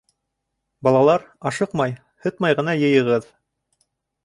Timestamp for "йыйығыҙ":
2.83-3.31